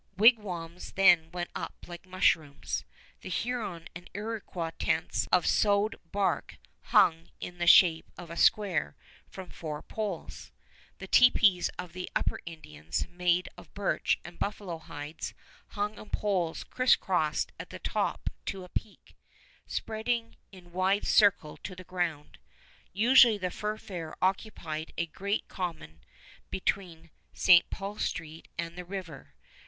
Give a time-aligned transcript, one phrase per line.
[0.17, 2.85] Wigwams then went up like mushrooms,
[3.19, 8.95] the Huron and Iroquois tents of sewed bark hung in the shape of a square
[9.29, 10.49] from four poles,
[10.97, 15.35] the tepees of the Upper Indians made of birch and buffalo hides,
[15.67, 19.15] hung on poles crisscrossed at the top to a peak,
[19.67, 22.39] spreading in wide circle to the ground.
[22.91, 25.99] Usually the Fur Fair occupied a great common
[26.49, 27.69] between St.
[27.69, 29.35] Paul Street and the river.